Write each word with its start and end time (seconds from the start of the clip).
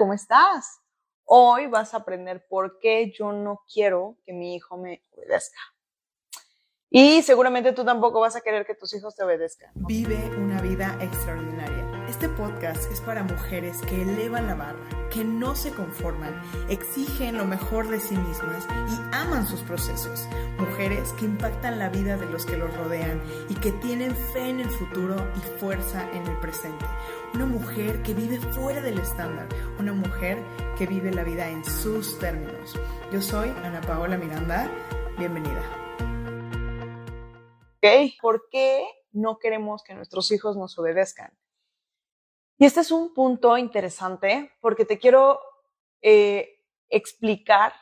¿Cómo 0.00 0.14
estás? 0.14 0.80
Hoy 1.26 1.66
vas 1.66 1.92
a 1.92 1.98
aprender 1.98 2.46
por 2.48 2.78
qué 2.78 3.12
yo 3.12 3.32
no 3.32 3.60
quiero 3.70 4.16
que 4.24 4.32
mi 4.32 4.54
hijo 4.54 4.78
me 4.78 5.04
obedezca. 5.10 5.58
Y 6.88 7.20
seguramente 7.20 7.72
tú 7.72 7.84
tampoco 7.84 8.18
vas 8.18 8.34
a 8.34 8.40
querer 8.40 8.64
que 8.64 8.74
tus 8.74 8.94
hijos 8.94 9.14
te 9.14 9.24
obedezcan. 9.24 9.72
Vive 9.74 10.16
una 10.38 10.58
vida 10.62 10.96
extraordinaria. 11.02 12.06
Este 12.08 12.30
podcast 12.30 12.90
es 12.90 13.02
para 13.02 13.24
mujeres 13.24 13.76
que 13.82 14.00
elevan 14.00 14.46
la 14.46 14.54
barra, 14.54 14.88
que 15.10 15.24
no 15.24 15.54
se 15.54 15.72
conforman, 15.72 16.40
exigen 16.68 17.36
lo 17.36 17.44
mejor 17.44 17.88
de 17.88 18.00
sí 18.00 18.16
mismas 18.16 18.66
y 18.88 19.14
aman 19.14 19.46
sus 19.46 19.60
procesos. 19.62 20.26
Mujeres 20.58 21.12
que 21.14 21.24
impactan 21.24 21.78
la 21.78 21.88
vida 21.88 22.16
de 22.16 22.26
los 22.26 22.46
que 22.46 22.56
los 22.56 22.74
rodean 22.76 23.20
y 23.48 23.54
que 23.54 23.72
tienen 23.72 24.14
fe 24.32 24.48
en 24.48 24.60
el 24.60 24.70
futuro 24.70 25.16
y 25.36 25.58
fuerza 25.58 26.08
en 26.12 26.26
el 26.26 26.38
presente. 26.38 26.84
Una 27.34 27.46
mujer 27.46 28.02
que 28.02 28.14
vive 28.14 28.38
fuera 28.38 28.80
del 28.80 28.98
estándar, 28.98 29.48
una 29.78 29.92
mujer 29.92 30.38
que 30.78 30.86
vive 30.86 31.12
la 31.12 31.24
vida 31.24 31.48
en 31.48 31.64
sus 31.64 32.18
términos. 32.18 32.78
Yo 33.12 33.20
soy 33.20 33.50
Ana 33.50 33.80
Paola 33.80 34.16
Miranda, 34.16 34.70
bienvenida. 35.18 35.62
¿Ok? 37.76 38.14
¿Por 38.20 38.48
qué 38.50 38.84
no 39.12 39.38
queremos 39.38 39.82
que 39.82 39.94
nuestros 39.94 40.30
hijos 40.32 40.56
nos 40.56 40.78
obedezcan? 40.78 41.32
Y 42.60 42.66
este 42.66 42.80
es 42.80 42.90
un 42.90 43.14
punto 43.14 43.56
interesante 43.56 44.52
porque 44.60 44.84
te 44.84 44.98
quiero 44.98 45.40
eh, 46.02 46.58
explicar 46.90 47.72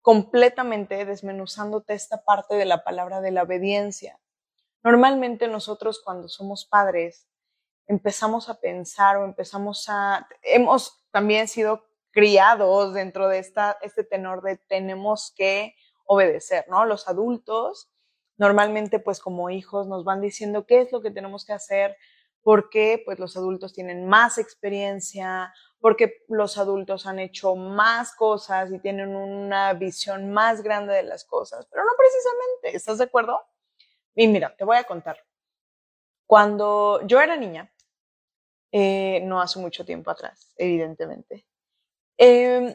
completamente 0.00 1.04
desmenuzándote 1.04 1.92
esta 1.92 2.24
parte 2.24 2.54
de 2.54 2.64
la 2.64 2.84
palabra 2.84 3.20
de 3.20 3.32
la 3.32 3.42
obediencia. 3.42 4.18
Normalmente 4.82 5.46
nosotros 5.46 6.00
cuando 6.02 6.30
somos 6.30 6.64
padres 6.64 7.28
empezamos 7.86 8.48
a 8.48 8.58
pensar 8.58 9.18
o 9.18 9.26
empezamos 9.26 9.84
a, 9.90 10.26
hemos 10.40 11.04
también 11.10 11.46
sido 11.46 11.84
criados 12.10 12.94
dentro 12.94 13.28
de 13.28 13.40
esta, 13.40 13.76
este 13.82 14.04
tenor 14.04 14.40
de 14.40 14.56
tenemos 14.56 15.34
que 15.36 15.74
obedecer, 16.06 16.64
¿no? 16.70 16.86
Los 16.86 17.08
adultos 17.08 17.90
normalmente 18.38 19.00
pues 19.00 19.20
como 19.20 19.50
hijos 19.50 19.86
nos 19.86 20.04
van 20.04 20.22
diciendo 20.22 20.64
qué 20.64 20.80
es 20.80 20.92
lo 20.92 21.02
que 21.02 21.10
tenemos 21.10 21.44
que 21.44 21.52
hacer, 21.52 21.94
porque 22.48 23.02
pues 23.04 23.18
los 23.18 23.36
adultos 23.36 23.74
tienen 23.74 24.06
más 24.06 24.38
experiencia, 24.38 25.52
porque 25.80 26.24
los 26.28 26.56
adultos 26.56 27.04
han 27.04 27.18
hecho 27.18 27.56
más 27.56 28.14
cosas 28.14 28.72
y 28.72 28.78
tienen 28.78 29.14
una 29.14 29.74
visión 29.74 30.32
más 30.32 30.62
grande 30.62 30.94
de 30.94 31.02
las 31.02 31.26
cosas, 31.26 31.66
pero 31.70 31.84
no 31.84 31.90
precisamente, 31.98 32.74
¿estás 32.74 32.96
de 32.96 33.04
acuerdo? 33.04 33.38
Y 34.14 34.28
mira, 34.28 34.56
te 34.56 34.64
voy 34.64 34.78
a 34.78 34.84
contar. 34.84 35.22
Cuando 36.26 37.06
yo 37.06 37.20
era 37.20 37.36
niña, 37.36 37.70
eh, 38.72 39.20
no 39.24 39.42
hace 39.42 39.58
mucho 39.58 39.84
tiempo 39.84 40.10
atrás, 40.10 40.54
evidentemente, 40.56 41.44
em, 42.16 42.74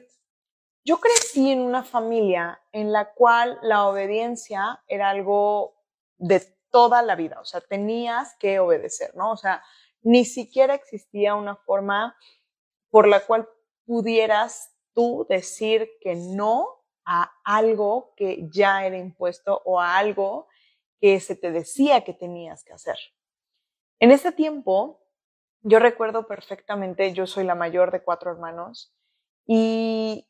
yo 0.85 0.99
crecí 0.99 1.51
en 1.51 1.61
una 1.61 1.83
familia 1.83 2.61
en 2.71 2.91
la 2.91 3.11
cual 3.11 3.57
la 3.63 3.88
obediencia 3.88 4.83
era 4.88 5.09
algo 5.09 5.73
de 6.19 6.41
toda 6.73 7.03
la 7.03 7.16
vida, 7.16 7.39
o 7.39 7.45
sea, 7.45 7.61
tenías 7.61 8.35
que 8.39 8.57
obedecer, 8.57 9.16
¿no? 9.16 9.31
O 9.31 9.38
sea, 9.38 9.63
ni 10.02 10.25
siquiera 10.25 10.73
existía 10.73 11.35
una 11.35 11.55
forma 11.55 12.17
por 12.89 13.07
la 13.07 13.19
cual 13.19 13.47
pudieras 13.85 14.75
tú 14.95 15.27
decir 15.29 15.88
que 16.01 16.16
no 16.16 16.67
a 17.05 17.31
algo 17.44 18.13
que 18.17 18.49
ya 18.51 18.88
era 18.88 18.97
impuesto 18.97 19.61
o 19.66 19.79
a 19.79 19.97
algo 19.97 20.47
que 20.99 21.19
se 21.19 21.35
te 21.35 21.51
decía 21.51 22.03
que 22.03 22.13
tenías 22.13 22.63
que 22.63 22.73
hacer. 22.73 22.97
En 23.99 24.09
ese 24.09 24.31
tiempo, 24.31 25.05
yo 25.61 25.77
recuerdo 25.77 26.25
perfectamente, 26.25 27.13
yo 27.13 27.27
soy 27.27 27.44
la 27.44 27.55
mayor 27.55 27.91
de 27.91 28.03
cuatro 28.03 28.31
hermanos 28.31 28.95
y 29.45 30.27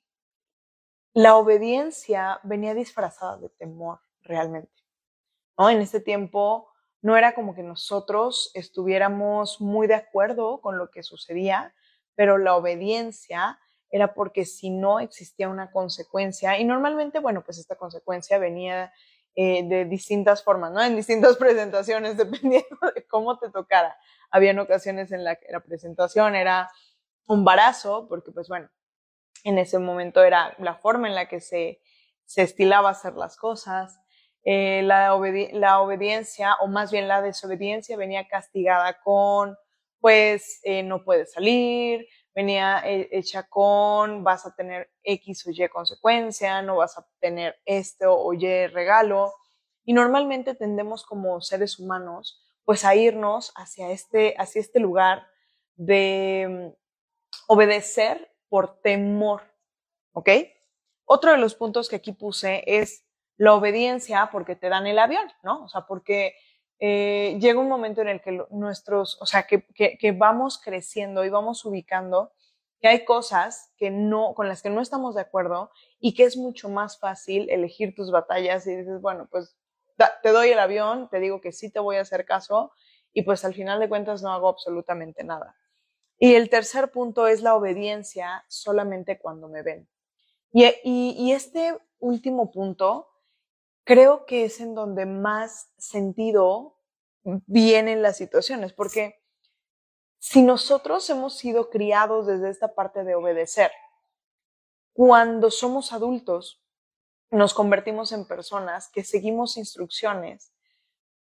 la 1.14 1.38
obediencia 1.38 2.42
venía 2.44 2.74
disfrazada 2.74 3.38
de 3.38 3.50
temor 3.50 4.02
realmente. 4.24 4.83
¿No? 5.58 5.70
En 5.70 5.82
ese 5.82 6.00
tiempo 6.00 6.70
no 7.02 7.18
era 7.18 7.36
como 7.36 7.54
que 7.54 7.64
nosotros 7.64 8.52
estuviéramos 8.54 9.60
muy 9.60 9.88
de 9.88 9.96
acuerdo 9.96 10.62
con 10.62 10.78
lo 10.78 10.90
que 10.90 11.04
sucedía, 11.04 11.74
pero 12.16 12.38
la 12.38 12.56
obediencia 12.56 13.60
era 13.90 14.14
porque 14.14 14.46
si 14.46 14.70
no 14.70 15.00
existía 15.00 15.50
una 15.50 15.70
consecuencia, 15.72 16.58
y 16.58 16.64
normalmente, 16.64 17.20
bueno, 17.20 17.44
pues 17.44 17.60
esta 17.60 17.76
consecuencia 17.76 18.40
venía 18.40 18.92
eh, 19.36 19.64
de 19.68 19.86
distintas 19.86 20.44
formas, 20.44 20.72
¿no? 20.72 20.82
En 20.82 20.96
distintas 20.96 21.38
presentaciones, 21.38 22.18
dependiendo 22.18 22.78
de 22.96 23.06
cómo 23.08 23.38
te 23.38 23.50
tocara. 23.50 23.98
Habían 24.32 24.60
ocasiones 24.60 25.12
en 25.12 25.24
la 25.24 25.36
que 25.36 25.52
la 25.52 25.60
presentación 25.60 26.36
era 26.36 26.72
un 27.28 27.40
embarazo, 27.40 28.08
porque 28.08 28.32
pues 28.32 28.48
bueno, 28.48 28.70
en 29.44 29.58
ese 29.58 29.80
momento 29.80 30.24
era 30.24 30.56
la 30.58 30.76
forma 30.76 31.08
en 31.08 31.16
la 31.16 31.28
que 31.28 31.40
se, 31.40 31.82
se 32.26 32.44
estilaba 32.44 32.90
hacer 32.90 33.14
las 33.14 33.38
cosas. 33.38 34.00
Eh, 34.46 34.82
la, 34.84 35.16
obediencia, 35.16 36.56
o 36.62 36.68
más 36.68 36.92
bien 36.92 37.08
la 37.08 37.22
desobediencia, 37.22 37.96
venía 37.96 38.28
castigada 38.28 39.00
con, 39.02 39.58
pues, 40.00 40.60
eh, 40.64 40.84
no 40.84 41.04
puedes 41.04 41.32
salir, 41.32 42.06
venía 42.36 42.82
eh, 42.86 43.08
hecha 43.12 43.44
con, 43.48 44.24
vas 44.24 44.46
a 44.46 44.54
tener 44.54 44.92
X 45.04 45.48
o 45.48 45.52
Y 45.52 45.70
consecuencia, 45.70 46.62
no 46.62 46.78
vas 46.78 46.98
a 46.98 47.08
tener 47.20 47.58
esto 47.66 48.14
o 48.14 48.34
Y 48.34 48.68
regalo. 48.68 49.34
Y 49.86 49.94
normalmente 49.94 50.56
tendemos 50.56 51.06
como 51.06 51.40
seres 51.42 51.80
humanos, 51.80 52.42
pues, 52.66 52.84
a 52.84 52.96
irnos 52.96 53.54
hacia 53.56 53.92
este, 53.92 54.36
hacia 54.38 54.60
este 54.62 54.80
lugar 54.80 55.26
de 55.76 56.74
mm, 56.74 56.84
obedecer 57.48 58.30
por 58.50 58.82
temor, 58.82 59.42
¿ok? 60.12 60.30
Otro 61.06 61.32
de 61.32 61.38
los 61.38 61.56
puntos 61.56 61.90
que 61.90 61.96
aquí 61.98 62.12
puse 62.12 62.64
es 62.68 63.06
la 63.38 63.54
obediencia 63.54 64.30
porque 64.32 64.56
te 64.56 64.70
dan 64.70 64.88
el 64.88 65.00
avión, 65.00 65.28
¿no? 65.44 65.64
O 65.64 65.70
sea, 65.70 65.86
porque 65.86 66.36
eh, 66.80 67.38
llega 67.40 67.60
un 67.60 67.70
momento 67.70 68.02
en 68.02 68.10
el 68.10 68.22
que 68.22 68.46
nuestros, 68.52 69.18
o 69.22 69.26
sea, 69.26 69.44
que, 69.44 69.66
que, 69.74 70.12
vamos 70.12 70.62
creciendo 70.62 71.24
y 71.24 71.30
vamos 71.30 71.64
ubicando 71.66 72.34
que 72.80 72.90
hay 72.90 73.06
cosas 73.06 73.72
que 73.78 73.90
no, 73.90 74.34
con 74.34 74.50
las 74.50 74.62
que 74.62 74.70
no 74.70 74.82
estamos 74.82 75.16
de 75.16 75.22
acuerdo 75.22 75.72
y 76.00 76.14
que 76.14 76.26
es 76.26 76.36
mucho 76.36 76.70
más 76.70 77.00
fácil 77.00 77.50
elegir 77.50 77.96
tus 77.96 78.12
batallas 78.12 78.68
y 78.68 78.76
dices, 78.76 79.00
bueno, 79.02 79.28
pues 79.32 79.56
te 80.22 80.30
doy 80.32 80.50
el 80.50 80.60
avión, 80.60 81.08
te 81.10 81.20
digo 81.20 81.40
que 81.40 81.54
sí 81.54 81.72
te 81.72 81.80
voy 81.80 81.96
a 81.96 82.02
hacer 82.02 82.26
caso 82.26 82.74
y 83.14 83.22
pues 83.22 83.46
al 83.46 83.54
final 83.54 83.80
de 83.80 83.88
cuentas 83.88 84.22
no 84.22 84.34
hago 84.34 84.50
absolutamente 84.50 85.24
nada. 85.24 85.56
Y 86.20 86.36
el 86.36 86.50
tercer 86.50 86.92
punto 86.92 87.28
es 87.28 87.42
la 87.42 87.56
obediencia 87.56 88.44
solamente 88.48 89.20
cuando 89.20 89.48
me 89.48 89.62
ven. 89.62 89.88
Y, 90.52 90.66
y, 90.84 91.16
y 91.18 91.32
este 91.32 91.78
último 92.00 92.52
punto 92.52 93.13
creo 93.84 94.26
que 94.26 94.46
es 94.46 94.60
en 94.60 94.76
donde 94.76 95.06
más 95.06 95.72
sentido 95.78 96.78
vienen 97.24 98.02
las 98.02 98.18
situaciones, 98.18 98.74
porque 98.74 99.22
si 100.20 100.42
nosotros 100.42 101.10
hemos 101.10 101.38
sido 101.38 101.70
criados 101.70 102.28
desde 102.28 102.50
esta 102.50 102.76
parte 102.76 103.04
de 103.04 103.16
obedecer, 103.16 103.72
cuando 104.94 105.52
somos 105.52 105.92
adultos, 105.92 106.62
nos 107.32 107.54
convertimos 107.54 108.12
en 108.12 108.28
personas 108.28 108.90
que 108.90 109.04
seguimos 109.04 109.58
instrucciones 109.58 110.54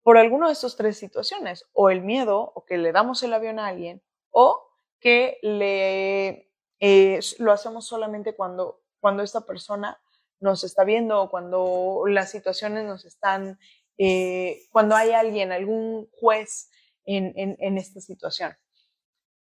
por 0.03 0.19
alguna 0.19 0.47
de 0.47 0.55
estas 0.55 0.77
tres 0.77 0.99
situaciones, 0.99 1.69
o 1.73 1.91
el 1.91 2.03
miedo, 2.03 2.53
o 2.55 2.65
que 2.65 2.79
le 2.79 2.91
damos 2.91 3.23
el 3.23 3.35
avión 3.35 3.59
a 3.59 3.67
alguien, 3.67 4.03
o 4.31 4.67
que 4.99 5.39
le, 5.43 6.51
eh, 6.81 7.21
lo 7.39 7.53
hacemos 7.53 7.87
solamente 7.87 8.35
cuando, 8.35 8.83
cuando 8.99 9.23
esta 9.23 9.43
persona 9.43 10.01
nos 10.41 10.65
está 10.65 10.85
viendo 10.85 11.29
cuando 11.31 12.03
las 12.07 12.31
situaciones 12.31 12.85
nos 12.85 13.05
están, 13.05 13.59
eh, 13.99 14.63
cuando 14.71 14.97
hay 14.97 15.13
alguien, 15.13 15.53
algún 15.53 16.09
juez 16.13 16.71
en, 17.05 17.33
en, 17.37 17.79
esta 17.79 18.01
situación. 18.01 18.57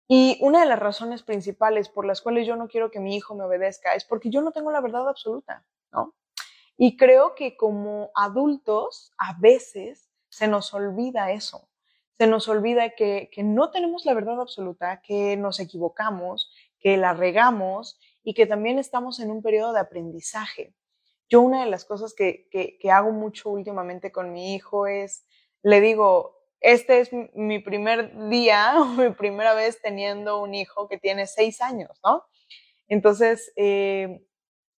Y 0.08 0.38
una 0.42 0.62
de 0.62 0.66
las 0.68 0.80
razones 0.80 1.24
principales 1.24 1.90
por 1.90 2.06
las 2.06 2.22
cuales 2.22 2.46
yo 2.46 2.56
no 2.56 2.68
quiero 2.68 2.92
que 2.92 3.00
mi 3.00 3.16
hijo 3.16 3.36
me 3.36 3.46
obedezca 3.46 3.94
es 3.96 4.06
porque 4.06 4.30
yo 4.30 4.42
no 4.42 4.52
tengo 4.52 4.72
la 4.72 4.82
verdad 4.82 5.08
absoluta, 5.08 5.66
¿no? 5.92 6.14
Y 6.78 6.98
creo 6.98 7.36
que 7.36 7.56
como 7.56 8.12
adultos 8.16 9.14
a 9.18 9.38
veces 9.40 10.10
se 10.30 10.48
nos 10.48 10.74
olvida 10.74 11.32
eso, 11.32 11.70
se 12.18 12.28
nos 12.28 12.48
olvida 12.48 12.92
que, 12.92 13.30
que 13.32 13.44
no 13.44 13.72
tenemos 13.72 14.06
la 14.06 14.14
verdad 14.14 14.42
absoluta, 14.42 15.02
que 15.02 15.38
nos 15.38 15.60
equivocamos, 15.60 16.52
que 16.80 16.98
la 16.98 17.14
regamos 17.14 18.00
y 18.24 18.34
que 18.34 18.46
también 18.46 18.80
estamos 18.80 19.20
en 19.20 19.32
un 19.32 19.42
periodo 19.42 19.74
de 19.74 19.80
aprendizaje. 19.80 20.76
Yo 21.34 21.42
una 21.42 21.64
de 21.64 21.72
las 21.72 21.84
cosas 21.84 22.14
que, 22.14 22.48
que, 22.52 22.92
hago 22.92 23.10
mucho 23.12 23.50
últimamente 23.50 24.12
con 24.12 24.32
mi 24.34 24.54
hijo 24.54 24.86
es, 24.86 25.26
le 25.64 25.82
digo, 25.82 26.38
este 26.60 27.00
es 27.00 27.10
mi 27.34 27.58
primer 27.58 28.30
día 28.30 28.76
mi 29.00 29.10
primera 29.10 29.56
vez 29.56 29.82
teniendo 29.82 30.40
un 30.40 30.54
hijo 30.54 30.88
que 30.88 31.00
tiene 31.00 31.26
seis 31.26 31.60
años, 31.60 32.00
¿no? 32.06 32.24
Entonces, 32.88 33.52
eh, 33.56 34.24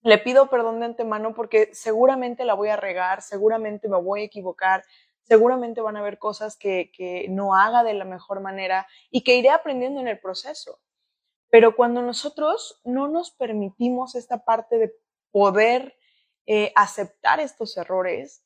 le 0.02 0.18
pido 0.20 0.50
perdón 0.50 0.80
de 0.80 0.86
antemano 0.86 1.34
porque 1.34 1.72
seguramente 1.74 2.46
la 2.46 2.54
voy 2.54 2.70
a 2.70 2.78
regar, 2.78 3.22
seguramente 3.22 3.90
me 3.90 4.00
voy 4.00 4.22
a 4.22 4.24
equivocar, 4.24 4.86
seguramente 5.24 5.82
van 5.82 5.98
a 5.98 6.00
haber 6.00 6.20
cosas 6.20 6.56
que, 6.56 6.90
que 6.96 7.28
no 7.28 7.54
haga 7.54 7.84
de 7.84 7.96
la 7.96 8.06
mejor 8.06 8.40
manera 8.40 8.88
y 9.12 9.26
que 9.26 9.36
iré 9.36 9.50
aprendiendo 9.50 10.00
en 10.00 10.08
el 10.08 10.22
proceso. 10.22 10.80
Pero 11.50 11.76
cuando 11.76 12.02
nosotros 12.02 12.80
no 12.86 13.10
nos 13.10 13.32
permitimos 13.32 14.16
esta 14.16 14.46
parte 14.46 14.78
de 14.78 14.96
poder 15.32 15.98
eh, 16.46 16.72
aceptar 16.76 17.40
estos 17.40 17.76
errores, 17.78 18.44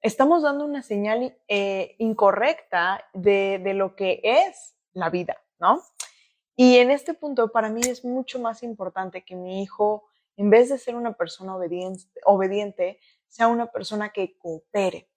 estamos 0.00 0.42
dando 0.42 0.64
una 0.64 0.82
señal 0.82 1.36
eh, 1.48 1.96
incorrecta 1.98 3.04
de, 3.12 3.60
de 3.62 3.74
lo 3.74 3.96
que 3.96 4.20
es 4.22 4.76
la 4.92 5.10
vida, 5.10 5.36
¿no? 5.58 5.82
Y 6.56 6.78
en 6.78 6.90
este 6.90 7.14
punto, 7.14 7.52
para 7.52 7.70
mí 7.70 7.80
es 7.84 8.04
mucho 8.04 8.40
más 8.40 8.62
importante 8.62 9.24
que 9.24 9.36
mi 9.36 9.62
hijo, 9.62 10.08
en 10.36 10.50
vez 10.50 10.68
de 10.68 10.78
ser 10.78 10.96
una 10.96 11.12
persona 11.12 11.54
obediente, 11.56 12.04
obediente 12.24 12.98
sea 13.28 13.48
una 13.48 13.66
persona 13.66 14.10
que 14.10 14.36
coopere. 14.38 15.08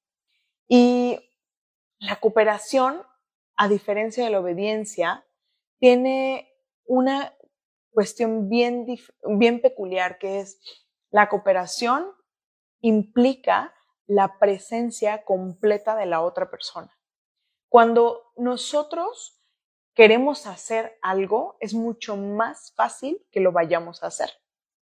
Y 0.67 1.19
la 1.99 2.17
cooperación, 2.17 3.01
a 3.55 3.67
diferencia 3.67 4.23
de 4.23 4.29
la 4.29 4.39
obediencia, 4.39 5.25
tiene 5.79 6.51
una 6.85 7.33
cuestión 7.91 8.49
bien, 8.49 8.85
bien 9.23 9.61
peculiar, 9.61 10.17
que 10.17 10.39
es 10.39 10.59
la 11.11 11.29
cooperación 11.29 12.11
implica 12.79 13.73
la 14.07 14.39
presencia 14.39 15.23
completa 15.23 15.95
de 15.95 16.05
la 16.05 16.21
otra 16.21 16.49
persona. 16.49 16.97
Cuando 17.69 18.33
nosotros 18.35 19.39
queremos 19.93 20.47
hacer 20.47 20.97
algo, 21.01 21.57
es 21.59 21.73
mucho 21.73 22.17
más 22.17 22.73
fácil 22.75 23.25
que 23.31 23.39
lo 23.39 23.51
vayamos 23.51 24.03
a 24.03 24.07
hacer. 24.07 24.31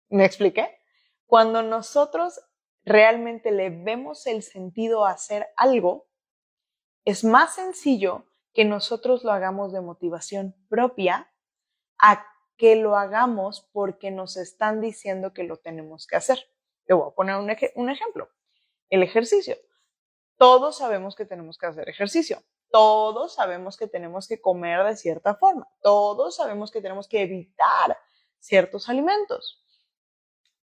¿Me 0.09 0.25
expliqué? 0.25 0.77
Cuando 1.25 1.63
nosotros 1.63 2.39
realmente 2.83 3.51
le 3.51 3.69
vemos 3.69 4.27
el 4.27 4.43
sentido 4.43 5.05
a 5.05 5.11
hacer 5.11 5.47
algo, 5.57 6.07
es 7.05 7.23
más 7.23 7.55
sencillo 7.55 8.25
que 8.53 8.65
nosotros 8.65 9.23
lo 9.23 9.31
hagamos 9.31 9.73
de 9.73 9.81
motivación 9.81 10.55
propia 10.69 11.31
a 11.97 12.25
que 12.57 12.75
lo 12.75 12.97
hagamos 12.97 13.67
porque 13.71 14.11
nos 14.11 14.37
están 14.37 14.81
diciendo 14.81 15.33
que 15.33 15.43
lo 15.43 15.57
tenemos 15.57 16.07
que 16.07 16.15
hacer. 16.15 16.39
Te 16.85 16.93
voy 16.93 17.09
a 17.09 17.15
poner 17.15 17.35
un, 17.35 17.49
un 17.75 17.89
ejemplo. 17.89 18.29
El 18.89 19.03
ejercicio. 19.03 19.57
Todos 20.37 20.77
sabemos 20.77 21.15
que 21.15 21.25
tenemos 21.25 21.57
que 21.57 21.65
hacer 21.65 21.89
ejercicio. 21.89 22.43
Todos 22.69 23.35
sabemos 23.35 23.77
que 23.77 23.87
tenemos 23.87 24.27
que 24.27 24.41
comer 24.41 24.83
de 24.83 24.97
cierta 24.97 25.35
forma. 25.35 25.67
Todos 25.81 26.35
sabemos 26.35 26.71
que 26.71 26.81
tenemos 26.81 27.07
que 27.07 27.21
evitar 27.21 27.97
ciertos 28.39 28.89
alimentos. 28.89 29.63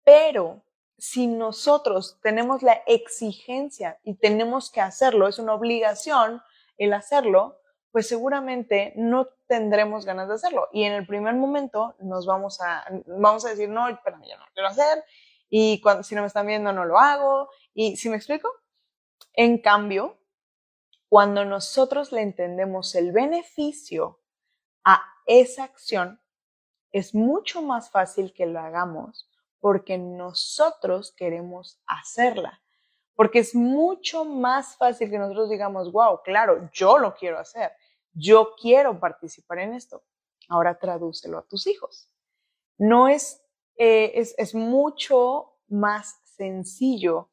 Pero 0.03 0.63
si 0.97 1.27
nosotros 1.27 2.19
tenemos 2.21 2.63
la 2.63 2.81
exigencia 2.85 3.99
y 4.03 4.15
tenemos 4.15 4.71
que 4.71 4.81
hacerlo, 4.81 5.27
es 5.27 5.39
una 5.39 5.53
obligación 5.53 6.41
el 6.77 6.93
hacerlo, 6.93 7.59
pues 7.91 8.07
seguramente 8.07 8.93
no 8.95 9.27
tendremos 9.51 10.05
ganas 10.05 10.29
de 10.29 10.35
hacerlo. 10.35 10.69
Y 10.71 10.83
en 10.83 10.93
el 10.93 11.05
primer 11.05 11.35
momento 11.35 11.93
nos 11.99 12.25
vamos 12.25 12.61
a, 12.61 12.85
vamos 13.05 13.45
a 13.45 13.49
decir, 13.49 13.67
no, 13.67 13.89
espérame, 13.89 14.23
yo 14.23 14.37
no 14.37 14.45
lo 14.45 14.51
quiero 14.53 14.69
hacer. 14.69 15.03
Y 15.49 15.81
cuando, 15.81 16.03
si 16.03 16.15
no 16.15 16.21
me 16.21 16.27
están 16.27 16.47
viendo, 16.47 16.71
no 16.71 16.85
lo 16.85 16.97
hago. 16.97 17.49
Y 17.73 17.97
si 17.97 18.07
me 18.07 18.15
explico? 18.15 18.49
En 19.33 19.57
cambio, 19.57 20.17
cuando 21.09 21.43
nosotros 21.43 22.13
le 22.13 22.21
entendemos 22.21 22.95
el 22.95 23.11
beneficio 23.11 24.21
a 24.85 25.03
esa 25.25 25.65
acción, 25.65 26.21
es 26.93 27.13
mucho 27.13 27.61
más 27.61 27.91
fácil 27.91 28.31
que 28.33 28.45
lo 28.45 28.61
hagamos 28.61 29.29
porque 29.59 29.97
nosotros 29.97 31.13
queremos 31.17 31.81
hacerla. 31.87 32.61
Porque 33.15 33.39
es 33.39 33.53
mucho 33.53 34.23
más 34.23 34.77
fácil 34.77 35.09
que 35.09 35.19
nosotros 35.19 35.49
digamos, 35.49 35.91
wow, 35.91 36.21
claro, 36.23 36.69
yo 36.71 36.97
lo 36.97 37.13
quiero 37.15 37.37
hacer, 37.37 37.73
yo 38.13 38.55
quiero 38.59 38.99
participar 38.99 39.59
en 39.59 39.73
esto. 39.73 40.03
Ahora 40.49 40.77
tradúcelo 40.77 41.37
a 41.37 41.47
tus 41.47 41.67
hijos. 41.67 42.09
No 42.77 43.07
es, 43.07 43.41
eh, 43.77 44.11
es, 44.15 44.35
es 44.37 44.55
mucho 44.55 45.53
más 45.67 46.19
sencillo 46.23 47.29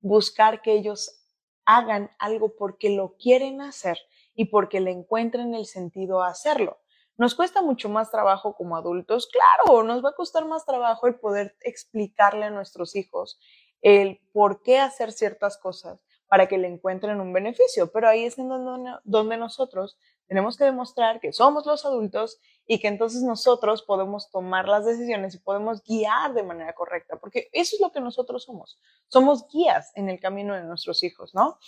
buscar 0.00 0.62
que 0.62 0.72
ellos 0.72 1.22
hagan 1.64 2.10
algo 2.18 2.56
porque 2.56 2.90
lo 2.90 3.16
quieren 3.16 3.60
hacer 3.60 3.98
y 4.34 4.46
porque 4.46 4.80
le 4.80 4.90
encuentren 4.90 5.54
el 5.54 5.66
sentido 5.66 6.22
a 6.22 6.28
hacerlo. 6.28 6.78
Nos 7.16 7.34
cuesta 7.34 7.62
mucho 7.62 7.88
más 7.88 8.10
trabajo 8.10 8.54
como 8.54 8.76
adultos, 8.76 9.28
claro, 9.28 9.82
nos 9.82 10.04
va 10.04 10.10
a 10.10 10.14
costar 10.14 10.46
más 10.46 10.64
trabajo 10.64 11.06
el 11.06 11.20
poder 11.20 11.56
explicarle 11.60 12.46
a 12.46 12.50
nuestros 12.50 12.96
hijos 12.96 13.38
el 13.82 14.20
por 14.32 14.62
qué 14.62 14.78
hacer 14.78 15.12
ciertas 15.12 15.58
cosas 15.58 16.00
para 16.26 16.48
que 16.48 16.56
le 16.56 16.68
encuentren 16.68 17.20
un 17.20 17.32
beneficio, 17.32 17.92
pero 17.92 18.08
ahí 18.08 18.24
es 18.24 18.38
en 18.38 18.48
donde, 18.48 18.92
donde 19.04 19.36
nosotros 19.36 19.98
tenemos 20.26 20.56
que 20.56 20.64
demostrar 20.64 21.20
que 21.20 21.32
somos 21.32 21.66
los 21.66 21.84
adultos 21.84 22.40
y 22.66 22.78
que 22.78 22.88
entonces 22.88 23.22
nosotros 23.22 23.82
podemos 23.82 24.30
tomar 24.30 24.68
las 24.68 24.84
decisiones 24.84 25.34
y 25.34 25.38
podemos 25.38 25.82
guiar 25.82 26.34
de 26.34 26.42
manera 26.42 26.72
correcta, 26.74 27.18
porque 27.18 27.48
eso 27.52 27.76
es 27.76 27.82
lo 27.82 27.92
que 27.92 28.00
nosotros 28.00 28.44
somos. 28.44 28.78
Somos 29.08 29.46
guías 29.48 29.92
en 29.94 30.08
el 30.08 30.20
camino 30.20 30.54
de 30.54 30.62
nuestros 30.62 31.02
hijos, 31.02 31.34
¿no? 31.34 31.58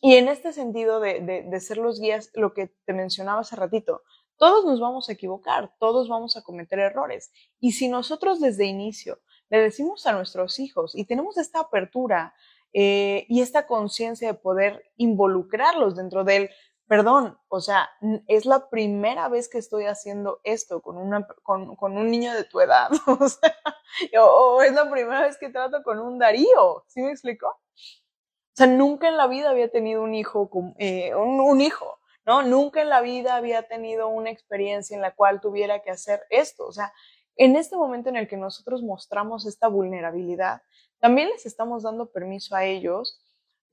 Y 0.00 0.16
en 0.16 0.28
este 0.28 0.52
sentido 0.52 1.00
de, 1.00 1.20
de, 1.20 1.60
ser 1.60 1.78
los 1.78 2.00
guías, 2.00 2.30
lo 2.34 2.54
que 2.54 2.74
te 2.84 2.92
mencionaba 2.92 3.40
hace 3.40 3.54
ratito, 3.54 4.02
todos 4.36 4.64
nos 4.64 4.80
vamos 4.80 5.08
a 5.08 5.12
equivocar, 5.12 5.72
todos 5.78 6.08
vamos 6.08 6.36
a 6.36 6.42
cometer 6.42 6.80
errores. 6.80 7.30
Y 7.60 7.72
si 7.72 7.88
nosotros 7.88 8.40
desde 8.40 8.64
inicio 8.64 9.20
le 9.48 9.60
decimos 9.60 10.06
a 10.06 10.12
nuestros 10.12 10.58
hijos 10.58 10.96
y 10.96 11.04
tenemos 11.04 11.38
esta 11.38 11.60
apertura 11.60 12.34
eh, 12.72 13.26
y 13.28 13.42
esta 13.42 13.66
conciencia 13.66 14.28
de 14.28 14.38
poder 14.38 14.90
involucrarlos 14.96 15.94
dentro 15.94 16.24
del 16.24 16.50
perdón, 16.92 17.38
o 17.48 17.62
sea, 17.62 17.88
es 18.26 18.44
la 18.44 18.68
primera 18.68 19.30
vez 19.30 19.48
que 19.48 19.56
estoy 19.56 19.86
haciendo 19.86 20.40
esto 20.44 20.82
con, 20.82 20.98
una, 20.98 21.26
con, 21.42 21.74
con 21.74 21.96
un 21.96 22.10
niño 22.10 22.34
de 22.34 22.44
tu 22.44 22.60
edad, 22.60 22.90
o, 24.20 24.60
es 24.60 24.74
la 24.74 24.90
primera 24.90 25.22
vez 25.22 25.38
que 25.38 25.48
trato 25.48 25.82
con 25.82 25.98
un 25.98 26.18
Darío, 26.18 26.84
¿sí 26.88 27.00
me 27.00 27.10
explicó? 27.10 27.46
O 27.48 28.54
sea, 28.54 28.66
nunca 28.66 29.08
en 29.08 29.16
la 29.16 29.26
vida 29.26 29.48
había 29.48 29.70
tenido 29.70 30.02
un 30.02 30.14
hijo, 30.14 30.50
eh, 30.76 31.14
un 31.14 31.62
hijo, 31.62 31.98
¿no? 32.26 32.42
Nunca 32.42 32.82
en 32.82 32.90
la 32.90 33.00
vida 33.00 33.36
había 33.36 33.66
tenido 33.66 34.08
una 34.08 34.28
experiencia 34.28 34.94
en 34.94 35.00
la 35.00 35.14
cual 35.14 35.40
tuviera 35.40 35.80
que 35.80 35.90
hacer 35.90 36.26
esto, 36.28 36.66
o 36.66 36.72
sea, 36.72 36.92
en 37.36 37.56
este 37.56 37.74
momento 37.74 38.10
en 38.10 38.16
el 38.16 38.28
que 38.28 38.36
nosotros 38.36 38.82
mostramos 38.82 39.46
esta 39.46 39.66
vulnerabilidad, 39.68 40.60
también 40.98 41.30
les 41.30 41.46
estamos 41.46 41.84
dando 41.84 42.12
permiso 42.12 42.54
a 42.54 42.66
ellos 42.66 43.18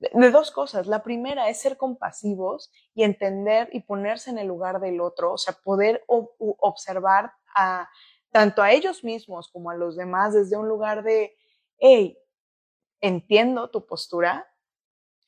de 0.00 0.30
dos 0.30 0.50
cosas. 0.50 0.86
La 0.86 1.02
primera 1.02 1.48
es 1.48 1.60
ser 1.60 1.76
compasivos 1.76 2.72
y 2.94 3.04
entender 3.04 3.68
y 3.72 3.80
ponerse 3.80 4.30
en 4.30 4.38
el 4.38 4.48
lugar 4.48 4.80
del 4.80 5.00
otro, 5.00 5.32
o 5.32 5.38
sea, 5.38 5.54
poder 5.62 6.04
observar 6.06 7.32
a, 7.54 7.88
tanto 8.30 8.62
a 8.62 8.72
ellos 8.72 9.04
mismos 9.04 9.48
como 9.48 9.70
a 9.70 9.74
los 9.74 9.96
demás 9.96 10.34
desde 10.34 10.56
un 10.56 10.68
lugar 10.68 11.02
de, 11.02 11.36
hey, 11.78 12.18
entiendo 13.00 13.70
tu 13.70 13.86
postura. 13.86 14.46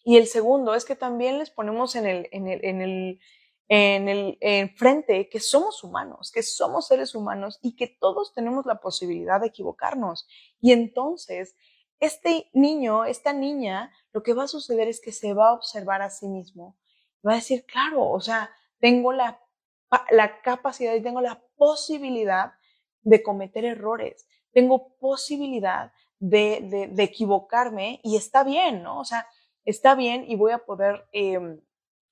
Y 0.05 0.17
el 0.17 0.27
segundo 0.27 0.75
es 0.75 0.85
que 0.85 0.97
también 0.97 1.39
les 1.39 1.51
ponemos 1.51 1.95
en 1.95 2.07
el, 2.07 2.29
en 2.33 2.49
el, 2.49 2.65
en 2.65 2.81
el, 2.81 3.21
en 3.69 4.09
el 4.09 4.39
en 4.41 4.75
frente 4.77 5.29
que 5.29 5.39
somos 5.39 5.85
humanos, 5.85 6.33
que 6.33 6.43
somos 6.43 6.89
seres 6.89 7.15
humanos 7.15 7.59
y 7.63 7.77
que 7.77 7.87
todos 7.87 8.33
tenemos 8.35 8.67
la 8.67 8.81
posibilidad 8.81 9.41
de 9.41 9.49
equivocarnos. 9.49 10.27
Y 10.61 10.73
entonces 10.73 11.55
este 12.03 12.51
niño, 12.53 13.05
esta 13.05 13.33
niña, 13.33 13.93
lo 14.13 14.25
que 14.25 14.35
va 14.35 14.45
a 14.45 14.49
suceder 14.49 14.89
es 14.89 15.01
que 15.01 15.13
se 15.13 15.35
va 15.35 15.51
a 15.51 15.53
observar 15.53 16.03
a 16.03 16.11
sí 16.11 16.27
mismo. 16.27 16.77
Va 17.25 17.35
a 17.35 17.37
decir, 17.37 17.65
claro, 17.65 18.11
o 18.11 18.21
sea, 18.21 18.51
tengo 18.81 19.13
la, 19.13 19.41
la 20.11 20.43
capacidad 20.43 20.95
y 20.95 21.01
tengo 21.01 21.21
la 21.21 21.41
posibilidad 21.55 22.55
de 23.03 23.23
cometer 23.23 23.65
errores, 23.65 24.27
tengo 24.51 24.97
posibilidad 24.99 25.93
de, 26.19 26.89
de, 26.93 27.03
equivocarme 27.05 28.01
y 28.03 28.17
está 28.17 28.43
bien, 28.43 28.83
¿no? 28.83 28.99
O 28.99 29.05
sea, 29.05 29.29
está 29.65 29.95
bien 29.95 30.25
y 30.29 30.35
voy 30.35 30.51
a 30.51 30.65
poder 30.65 31.07
em, 31.13 31.61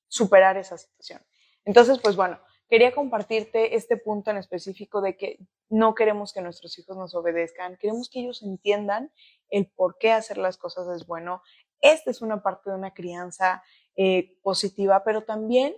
superar 0.06 0.56
esa 0.56 0.78
situación. 0.78 1.20
Entonces, 1.64 1.98
pues 2.00 2.14
bueno, 2.14 2.40
quería 2.70 2.94
compartirte 2.94 3.74
este 3.74 3.96
punto 3.96 4.30
en 4.30 4.36
específico 4.36 5.00
de 5.00 5.16
que 5.16 5.40
no 5.68 5.94
queremos 5.96 6.32
que 6.32 6.40
nuestros 6.40 6.78
hijos 6.78 6.96
nos 6.96 7.14
obedezcan, 7.16 7.76
queremos 7.76 8.08
que 8.08 8.20
ellos 8.20 8.42
entiendan 8.42 9.12
el 9.50 9.66
por 9.66 9.98
qué 9.98 10.12
hacer 10.12 10.38
las 10.38 10.56
cosas 10.56 10.88
es 10.94 11.04
bueno. 11.06 11.42
Esta 11.80 12.10
es 12.10 12.22
una 12.22 12.42
parte 12.42 12.70
de 12.70 12.76
una 12.76 12.94
crianza 12.94 13.62
eh, 13.96 14.38
positiva, 14.42 15.02
pero 15.04 15.24
también 15.24 15.74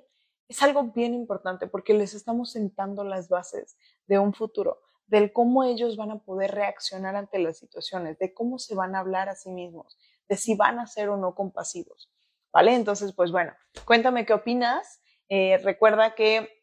es 0.49 0.63
algo 0.63 0.85
bien 0.85 1.15
importante 1.15 1.67
porque 1.67 1.95
les 1.95 2.13
estamos 2.13 2.53
sentando 2.53 3.05
las 3.05 3.31
bases 3.31 3.79
de 4.07 4.19
un 4.19 4.35
futuro, 4.35 4.83
del 5.07 5.33
cómo 5.33 5.65
ellos 5.65 5.97
van 5.97 6.11
a 6.11 6.19
poder 6.19 6.51
reaccionar 6.51 7.17
ante 7.17 7.39
las 7.39 7.57
situaciones, 7.57 8.19
de 8.19 8.35
cómo 8.35 8.59
se 8.59 8.75
van 8.75 8.95
a 8.95 8.99
hablar 8.99 9.31
a 9.31 9.35
sí 9.35 9.51
mismos, 9.51 9.97
de 10.29 10.37
si 10.37 10.55
van 10.57 10.79
a 10.79 10.87
ser 10.87 11.09
o 11.09 11.17
no 11.17 11.35
compasivos. 11.35 12.11
¿Vale? 12.53 12.75
Entonces, 12.75 13.15
pues 13.15 13.33
bueno, 13.33 13.55
cuéntame 13.87 14.27
qué 14.27 14.35
opinas. 14.35 15.01
Eh, 15.31 15.57
recuerda 15.65 16.15
que 16.15 16.62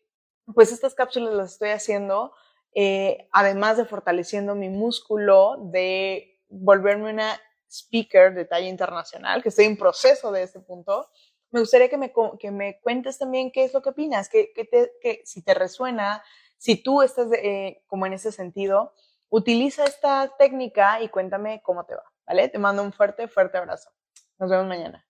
pues 0.54 0.72
estas 0.72 0.96
cápsulas 0.96 1.34
las 1.34 1.54
estoy 1.54 1.70
haciendo 1.70 2.34
eh, 2.76 3.28
además 3.32 3.78
de 3.78 3.86
fortaleciendo 3.86 4.56
mi 4.56 4.70
músculo 4.70 5.58
de 5.60 6.40
volverme 6.50 7.12
una 7.12 7.40
speaker 7.70 8.34
de 8.34 8.46
talla 8.46 8.68
internacional, 8.68 9.42
que 9.42 9.50
estoy 9.50 9.66
en 9.66 9.78
proceso 9.78 10.32
de 10.32 10.44
este 10.44 10.60
punto, 10.60 11.08
me 11.52 11.60
gustaría 11.62 11.90
que 11.90 11.98
me, 11.98 12.14
que 12.40 12.52
me 12.52 12.80
cuentes 12.82 13.18
también 13.18 13.52
qué 13.52 13.64
es 13.64 13.74
lo 13.74 13.82
que 13.82 13.90
opinas, 13.90 14.30
que, 14.30 14.52
que, 14.54 15.22
si 15.26 15.44
te 15.44 15.54
resuena, 15.54 16.24
Si 16.58 16.76
tú 16.76 17.02
estás 17.02 17.30
eh, 17.34 17.84
como 17.88 18.06
en 18.06 18.14
ese 18.14 18.32
sentido, 18.32 18.94
utiliza 19.30 19.86
esta 19.86 20.36
técnica 20.38 21.02
y 21.02 21.10
cuéntame 21.10 21.62
cómo 21.64 21.86
te 21.86 21.96
va, 21.96 22.04
¿vale? 22.28 22.50
Te 22.50 22.60
mando 22.60 22.84
un 22.84 22.92
fuerte, 22.92 23.28
fuerte 23.28 23.58
abrazo. 23.58 23.90
Nos 24.38 24.50
vemos 24.50 24.68
mañana. 24.68 25.09